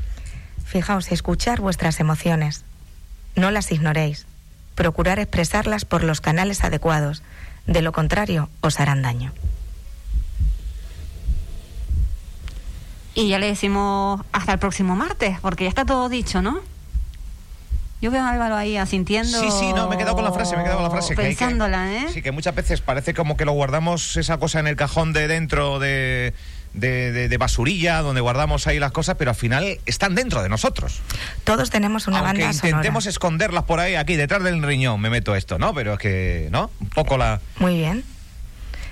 Fijaos, 0.67 1.11
escuchar 1.11 1.61
vuestras 1.61 1.99
emociones. 1.99 2.65
No 3.37 3.51
las 3.51 3.73
ignoréis. 3.73 4.27
Procurar 4.75 5.19
expresarlas 5.19 5.85
por 5.85 6.05
los 6.05 6.21
canales 6.21 6.63
adecuados. 6.63 7.23
De 7.67 7.81
lo 7.83 7.93
contrario, 7.93 8.49
os 8.61 8.79
harán 8.81 9.03
daño. 9.03 9.33
Y 13.19 13.29
ya 13.29 13.39
le 13.39 13.47
decimos 13.47 14.21
hasta 14.33 14.53
el 14.53 14.59
próximo 14.59 14.95
martes, 14.95 15.39
porque 15.41 15.65
ya 15.65 15.69
está 15.71 15.85
todo 15.85 16.09
dicho, 16.09 16.41
¿no? 16.41 16.61
Yo 18.01 18.13
veo 18.13 18.23
a 18.23 18.31
Álvaro 18.31 18.55
ahí 18.55 18.77
asintiendo. 18.77 19.41
Sí, 19.41 19.49
sí, 19.59 19.73
no, 19.73 19.89
me 19.89 19.97
he 19.97 19.99
quedado 19.99 20.15
con 20.15 20.25
la 20.25 20.31
frase, 20.33 20.55
me 20.55 20.63
he 20.63 20.65
quedado 20.65 20.79
con 20.79 20.85
la 20.89 20.93
frase. 20.93 21.17
que 21.17 21.23
hay 21.23 21.35
que- 21.35 21.39
Pensándola, 21.39 21.93
¿eh? 21.95 22.07
Sí, 22.15 22.23
que 22.23 22.31
muchas 22.31 22.55
veces 22.55 22.81
parece 22.81 23.15
como 23.15 23.37
que 23.37 23.45
lo 23.45 23.53
guardamos 23.53 24.17
esa 24.17 24.39
cosa 24.39 24.61
en 24.61 24.69
el 24.69 24.77
cajón 24.77 25.13
de 25.13 25.27
dentro 25.27 25.81
de, 25.81 26.33
de, 26.75 27.11
de- 27.11 27.29
de 27.29 27.39
basurilla, 27.39 28.01
donde 28.03 28.21
guardamos 28.21 28.69
ahí 28.69 28.79
las 28.79 28.93
cosas, 28.93 29.17
pero 29.19 29.33
al 29.33 29.37
final 29.37 29.81
están 29.85 30.15
dentro 30.15 30.45
de 30.45 30.49
nosotros. 30.49 31.01
Todos 31.43 31.71
tenemos 31.71 32.07
una 32.07 32.19
Aunque 32.21 32.45
banda 32.45 32.55
intentemos 32.55 33.03
sonora. 33.03 33.11
esconderlas 33.11 33.65
por 33.65 33.81
ahí, 33.81 33.97
aquí 33.97 34.15
detrás 34.15 34.45
del 34.45 34.63
riñón 34.63 35.01
me 35.01 35.11
meto 35.11 35.35
esto, 35.35 35.59
¿no? 35.59 35.75
Pero 35.75 35.95
es 35.95 35.99
que, 35.99 36.49
¿no? 36.53 36.71
Un 36.81 36.91
poco 36.91 37.19
la... 37.19 37.41
Muy 37.59 37.75
bien. 37.79 38.05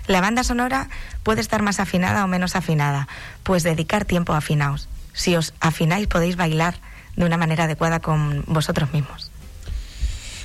La 0.07 0.21
banda 0.21 0.45
sonora 0.45 0.89
puede 1.23 1.41
estar 1.41 1.63
más 1.63 1.81
afinada 1.81 2.25
o 2.25 2.29
menos 2.29 2.57
afinada. 2.57 3.09
Pues 3.43 3.63
dedicar 3.63 4.05
tiempo 4.05 4.33
a 4.33 4.39
afinaos. 4.39 4.89
Si 5.13 5.35
os 5.35 5.55
afináis 5.61 6.07
podéis 6.07 6.37
bailar 6.37 6.75
de 7.17 7.25
una 7.25 7.37
manera 7.37 7.65
adecuada 7.65 8.01
con 8.01 8.45
vosotros 8.47 8.93
mismos. 8.93 9.31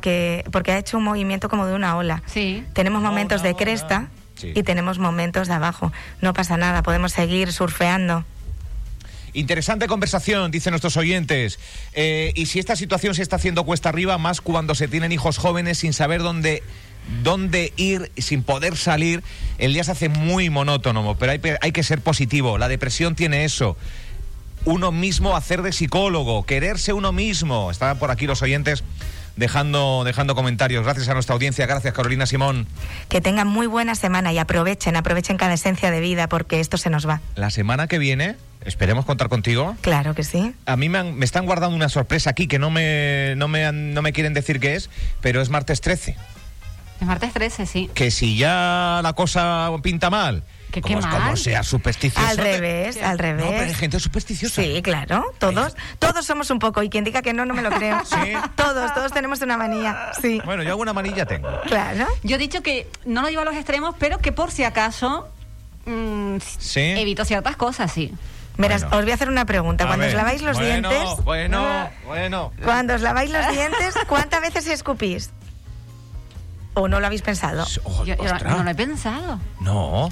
que, 0.02 0.44
porque 0.52 0.72
ha 0.72 0.80
hecho 0.80 0.98
un 0.98 1.04
movimiento 1.04 1.48
como 1.48 1.68
de 1.68 1.76
una 1.76 1.96
ola. 1.96 2.24
Sí. 2.26 2.66
Tenemos 2.74 3.04
momentos 3.04 3.44
de 3.44 3.50
ola. 3.50 3.58
cresta 3.60 4.08
Sí. 4.34 4.54
y 4.56 4.64
tenemos 4.64 4.98
momentos 4.98 5.48
de 5.48 5.54
abajo. 5.54 5.94
No 6.22 6.34
pasa 6.34 6.58
nada, 6.58 6.82
podemos 6.82 7.12
seguir 7.12 7.54
surfeando. 7.54 8.26
Interesante 9.34 9.86
conversación, 9.86 10.50
dicen 10.50 10.72
nuestros 10.72 10.98
oyentes. 10.98 11.60
Eh, 11.94 12.32
y 12.34 12.48
si 12.48 12.58
esta 12.58 12.76
situación 12.76 13.14
se 13.14 13.22
está 13.22 13.36
haciendo 13.36 13.64
cuesta 13.64 13.90
arriba, 13.90 14.18
más 14.18 14.42
cuando 14.42 14.74
se 14.74 14.88
tienen 14.88 15.12
hijos 15.12 15.38
jóvenes 15.38 15.78
sin 15.78 15.94
saber 15.94 16.24
dónde 16.24 16.64
dónde 17.24 17.74
ir, 17.76 18.12
sin 18.18 18.44
poder 18.44 18.78
salir, 18.78 19.24
el 19.58 19.74
día 19.74 19.84
se 19.84 19.92
hace 19.92 20.10
muy 20.10 20.50
monótono, 20.50 21.16
pero 21.18 21.32
hay, 21.62 21.72
que 21.72 21.84
ser 21.84 22.02
positivo. 22.02 22.58
La 22.58 22.68
depresión 22.68 23.16
tiene 23.16 23.46
eso. 23.46 23.78
Uno 24.66 24.92
mismo 24.92 25.36
hacer 25.36 25.62
de 25.62 25.72
psicólogo, 25.72 26.46
quererse 26.46 26.94
uno 26.94 27.12
mismo. 27.12 27.72
Están 27.72 27.98
por 27.98 28.12
aquí 28.12 28.28
los 28.28 28.42
oyentes 28.42 28.84
dejando, 29.38 30.04
dejando 30.04 30.36
comentarios. 30.36 30.84
Gracias 30.84 31.08
a 31.08 31.14
nuestra 31.14 31.34
audiencia. 31.34 31.66
Gracias, 31.66 31.94
Carolina 31.94 32.26
Simón. 32.26 32.68
Que 33.08 33.22
tengan 33.22 33.48
muy 33.48 33.68
buena 33.68 33.96
semana 33.96 34.34
y 34.34 34.38
aprovechen, 34.38 34.98
aprovechen 34.98 35.38
cada 35.38 35.54
esencia 35.54 35.92
de 35.92 36.02
vida 36.02 36.28
porque 36.28 36.60
esto 36.60 36.78
se 36.78 36.90
nos 36.90 37.08
va. 37.08 37.22
La 37.36 37.50
semana 37.52 37.88
que 37.88 38.00
viene, 38.00 38.36
esperemos 38.66 39.06
contar 39.06 39.30
contigo. 39.30 39.78
Claro 39.80 40.14
que 40.14 40.24
sí. 40.26 40.54
A 40.66 40.76
mí 40.76 40.90
me, 40.90 40.98
han- 40.98 41.16
me 41.16 41.24
están 41.24 41.46
guardando 41.46 41.74
una 41.76 41.88
sorpresa 41.88 42.32
aquí 42.32 42.48
que 42.48 42.60
no 42.60 42.70
me, 42.70 43.36
no, 43.38 43.48
me 43.48 43.66
han- 43.66 43.94
no 43.94 44.02
me 44.02 44.12
quieren 44.12 44.34
decir 44.34 44.60
qué 44.60 44.76
es, 44.76 44.90
pero 45.22 45.42
es 45.42 45.50
martes 45.50 45.80
13. 45.80 46.18
Es 47.00 47.08
martes 47.08 47.32
13, 47.34 47.66
sí. 47.66 47.90
Que 47.94 48.12
si 48.12 48.38
ya 48.38 49.00
la 49.04 49.14
cosa 49.14 49.70
pinta 49.82 50.10
mal, 50.10 50.44
Que 50.72 50.82
como, 50.82 51.00
qué 51.00 51.08
como 51.08 51.36
sea 51.38 51.64
supersticioso. 51.64 52.28
Al 52.28 52.38
revés, 52.38 53.02
al 53.02 53.12
No, 53.14 53.18
pero 53.18 53.44
hay 53.46 53.60
revés. 53.60 53.78
gente 53.78 54.00
supersticiosa. 54.00 54.62
Sí, 54.62 54.82
claro, 54.82 55.26
todos, 55.40 55.76
todos 55.98 56.26
somos 56.26 56.50
un 56.52 56.60
poco 56.60 56.84
y 56.84 56.90
quien 56.90 57.04
diga 57.06 57.22
que 57.22 57.32
no, 57.34 57.46
no 57.46 57.54
me 57.54 57.62
lo 57.62 57.70
creo. 57.72 58.02
Sí. 58.06 58.34
Todos, 58.56 58.94
todos 58.94 59.12
tenemos 59.14 59.42
una 59.42 59.58
manía. 59.58 60.12
Sí, 60.22 60.42
Bueno, 60.46 60.62
yo 60.64 60.70
alguna 60.72 60.92
manilla 60.94 61.26
tengo. 61.26 61.48
claro. 61.68 62.06
Yo 62.24 62.36
he 62.36 62.40
dicho 62.40 62.62
que 62.62 62.88
no 63.06 63.22
lo 63.22 63.30
llevo 63.30 63.42
a 63.44 63.46
los 63.46 63.56
extremos, 63.56 63.96
pero 63.98 64.18
que 64.20 64.32
por 64.34 64.52
si 64.52 64.64
acaso 64.66 65.28
mm, 65.86 66.38
Sí. 66.60 66.82
evito 66.82 67.24
ciertas 67.26 67.56
cosas, 67.56 67.92
sí. 67.92 68.12
Verás, 68.58 68.82
Bueno. 68.82 68.98
os 68.98 69.04
voy 69.04 69.12
a 69.12 69.16
hacer 69.16 69.30
una 69.30 69.46
pregunta. 69.46 69.88
Cuando 69.88 70.06
os 70.06 70.14
laváis 70.14 70.42
los 70.42 70.58
bueno, 70.58 70.90
dientes, 70.90 71.10
Bueno, 71.24 71.90
bueno. 72.06 72.52
cuando 72.66 72.96
os 72.96 73.02
laváis 73.02 73.32
los 73.32 73.50
dientes, 73.52 73.96
¿cuántas 74.10 74.42
veces 74.42 74.68
escupís? 74.68 75.30
¿O 76.74 76.88
no 76.88 77.00
lo 77.00 77.06
habéis 77.08 77.22
pensado? 77.22 77.66
Oh, 77.84 78.06
Yo, 78.06 78.16
no 78.16 78.64
lo 78.64 78.70
he 78.70 78.76
pensado. 78.76 79.40
No. 79.62 80.10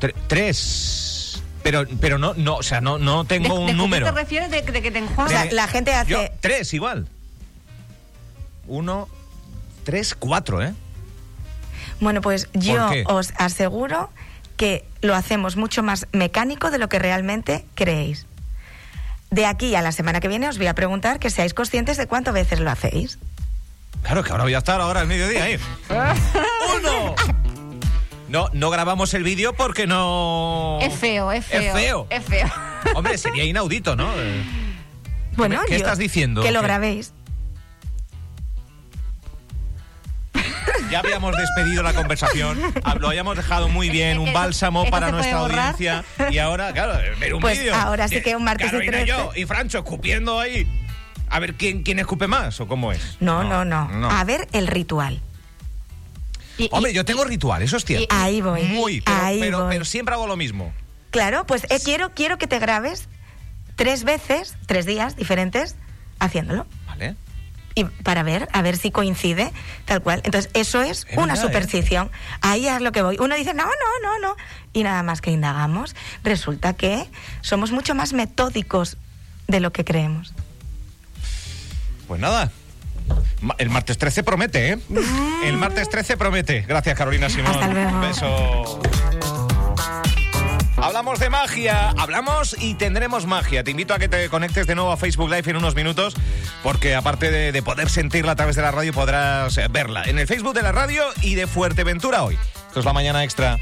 Tre- 0.00 0.14
tres. 0.26 1.42
Pero, 1.62 1.84
pero 2.00 2.18
no, 2.18 2.34
no, 2.34 2.56
o 2.56 2.62
sea, 2.62 2.80
no, 2.82 2.98
no 2.98 3.24
¿De, 3.24 3.28
tengo 3.40 3.54
de 3.54 3.60
un 3.60 3.66
qué 3.68 3.72
número. 3.72 4.06
te 4.06 4.12
refieres 4.12 4.50
de, 4.50 4.60
de 4.62 4.82
que 4.82 4.90
te 4.90 4.98
enjuagas? 4.98 5.32
O 5.32 5.42
sea, 5.44 5.52
la 5.52 5.66
gente 5.66 5.94
hace- 5.94 6.10
Yo, 6.10 6.18
tres 6.40 6.74
igual. 6.74 7.08
Uno, 8.66 9.08
tres, 9.84 10.14
cuatro, 10.14 10.62
¿eh? 10.62 10.74
Bueno, 12.00 12.20
pues 12.20 12.48
yo 12.52 12.88
qué? 12.90 13.04
os 13.06 13.32
aseguro 13.38 14.10
que 14.56 14.84
lo 15.00 15.14
hacemos 15.14 15.56
mucho 15.56 15.82
más 15.82 16.06
mecánico 16.12 16.70
de 16.70 16.78
lo 16.78 16.88
que 16.88 16.98
realmente 16.98 17.64
creéis. 17.74 18.26
De 19.30 19.46
aquí 19.46 19.74
a 19.74 19.82
la 19.82 19.92
semana 19.92 20.20
que 20.20 20.28
viene 20.28 20.48
os 20.48 20.58
voy 20.58 20.66
a 20.66 20.74
preguntar 20.74 21.18
que 21.18 21.30
seáis 21.30 21.54
conscientes 21.54 21.96
de 21.96 22.06
cuántas 22.06 22.34
veces 22.34 22.60
lo 22.60 22.70
hacéis. 22.70 23.18
Claro 24.02 24.22
que 24.22 24.30
ahora 24.32 24.44
voy 24.44 24.54
a 24.54 24.58
estar 24.58 24.80
ahora 24.80 25.00
al 25.00 25.06
mediodía 25.06 25.44
ahí. 25.44 25.58
¡Uno! 26.78 27.14
No, 28.28 28.48
no 28.52 28.70
grabamos 28.70 29.14
el 29.14 29.22
vídeo 29.22 29.54
porque 29.54 29.86
no. 29.86 30.78
Es 30.82 30.94
feo, 30.94 31.30
es 31.32 31.46
feo. 31.46 31.60
Es 31.62 31.72
feo. 31.72 32.06
Es 32.10 32.24
feo. 32.24 32.50
Hombre, 32.94 33.16
sería 33.18 33.44
inaudito, 33.44 33.96
¿no? 33.96 34.10
Eh, 34.16 34.42
Bueno, 35.36 35.60
¿Qué 35.66 35.72
yo- 35.72 35.76
estás 35.78 35.98
diciendo? 35.98 36.42
Que 36.42 36.52
lo 36.52 36.62
grabéis. 36.62 37.12
Ya 40.90 41.00
habíamos 41.00 41.34
despedido 41.36 41.82
la 41.82 41.92
conversación, 41.92 42.58
ah, 42.84 42.94
lo 42.96 43.08
habíamos 43.08 43.36
dejado 43.36 43.68
muy 43.68 43.88
bien, 43.90 44.18
un 44.18 44.32
bálsamo 44.32 44.82
eso 44.82 44.90
para 44.90 45.10
nuestra 45.10 45.38
audiencia. 45.38 46.04
Y 46.30 46.38
ahora, 46.38 46.72
claro, 46.72 46.98
ver 47.18 47.34
un 47.34 47.40
Pues 47.40 47.58
vídeo. 47.58 47.74
ahora 47.74 48.06
sí 48.06 48.20
que 48.22 48.36
un 48.36 48.44
martes 48.44 48.68
y 48.68 48.70
Carolina 48.70 49.00
y 49.00 49.04
13. 49.04 49.06
yo 49.18 49.32
y 49.34 49.44
Francho 49.46 49.78
escupiendo 49.78 50.38
ahí. 50.38 50.68
A 51.30 51.38
ver 51.40 51.54
quién, 51.54 51.82
quién 51.82 51.98
escupe 51.98 52.26
más 52.28 52.60
o 52.60 52.68
cómo 52.68 52.92
es. 52.92 53.16
No, 53.20 53.42
no, 53.44 53.64
no, 53.64 54.10
A 54.10 54.24
ver 54.24 54.48
el 54.52 54.66
ritual. 54.66 55.20
Y- 56.58 56.64
y- 56.64 56.68
Hombre, 56.70 56.92
yo 56.92 57.04
tengo 57.04 57.24
ritual, 57.24 57.62
eso 57.62 57.76
es 57.76 57.84
cierto. 57.84 58.14
Ahí 58.14 58.40
voy. 58.40 58.62
Muy, 58.64 59.00
pero, 59.00 59.18
ahí 59.18 59.40
pero, 59.40 59.60
voy. 59.64 59.72
pero 59.72 59.84
siempre 59.84 60.14
hago 60.14 60.26
lo 60.26 60.36
mismo. 60.36 60.72
Claro, 61.10 61.44
pues 61.46 61.64
eh, 61.70 61.78
quiero, 61.84 62.10
quiero 62.14 62.38
que 62.38 62.46
te 62.46 62.58
grabes 62.58 63.08
tres 63.76 64.04
veces, 64.04 64.56
tres 64.66 64.86
días 64.86 65.16
diferentes, 65.16 65.74
haciéndolo. 66.20 66.66
¿Vale? 66.86 67.16
Y 67.76 67.82
para 67.84 68.22
ver, 68.22 68.48
a 68.52 68.62
ver 68.62 68.76
si 68.76 68.92
coincide, 68.92 69.52
tal 69.84 70.00
cual. 70.00 70.20
Entonces, 70.24 70.48
eso 70.54 70.80
es 70.82 71.06
Es 71.10 71.16
una 71.16 71.34
verdad, 71.34 71.44
¿eh? 71.44 71.46
superstición. 71.48 72.10
Ahí 72.40 72.68
es 72.68 72.80
lo 72.80 72.92
que 72.92 73.02
voy. 73.02 73.16
Uno 73.18 73.34
dice, 73.34 73.52
no, 73.52 73.64
no, 73.64 73.70
no, 74.02 74.18
no. 74.20 74.36
Y 74.72 74.84
nada 74.84 75.02
más 75.02 75.20
que 75.20 75.32
indagamos, 75.32 75.96
resulta 76.22 76.74
que 76.74 77.08
somos 77.40 77.72
mucho 77.72 77.96
más 77.96 78.12
metódicos 78.12 78.96
de 79.48 79.58
lo 79.58 79.72
que 79.72 79.84
creemos. 79.84 80.32
Pues 82.14 82.22
nada. 82.22 82.48
El 83.58 83.70
martes 83.70 83.98
13 83.98 84.22
promete, 84.22 84.70
¿eh? 84.70 84.78
El 85.44 85.56
martes 85.56 85.90
13 85.90 86.16
promete. 86.16 86.60
Gracias, 86.60 86.96
Carolina 86.96 87.28
Simón. 87.28 87.50
Hasta 87.50 87.66
luego. 87.66 87.90
Un 87.90 88.00
beso. 88.02 88.80
Hablamos 90.76 91.18
de 91.18 91.28
magia, 91.28 91.90
hablamos 91.98 92.54
y 92.60 92.74
tendremos 92.74 93.26
magia. 93.26 93.64
Te 93.64 93.72
invito 93.72 93.94
a 93.94 93.98
que 93.98 94.08
te 94.08 94.28
conectes 94.28 94.68
de 94.68 94.76
nuevo 94.76 94.92
a 94.92 94.96
Facebook 94.96 95.28
Live 95.28 95.50
en 95.50 95.56
unos 95.56 95.74
minutos, 95.74 96.14
porque 96.62 96.94
aparte 96.94 97.32
de, 97.32 97.50
de 97.50 97.62
poder 97.64 97.90
sentirla 97.90 98.30
a 98.30 98.36
través 98.36 98.54
de 98.54 98.62
la 98.62 98.70
radio, 98.70 98.92
podrás 98.92 99.58
verla 99.72 100.04
en 100.04 100.20
el 100.20 100.28
Facebook 100.28 100.54
de 100.54 100.62
la 100.62 100.70
radio 100.70 101.02
y 101.20 101.34
de 101.34 101.48
Fuerteventura 101.48 102.22
hoy. 102.22 102.38
Esto 102.68 102.78
es 102.78 102.86
la 102.86 102.92
mañana 102.92 103.24
extra. 103.24 103.58